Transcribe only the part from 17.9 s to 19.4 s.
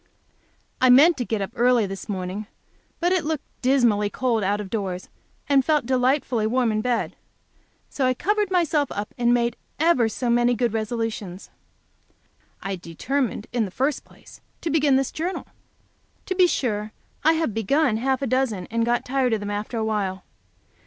half a dozen, and got tired of